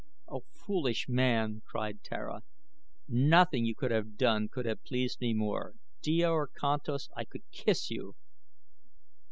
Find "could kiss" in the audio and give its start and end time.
7.23-7.91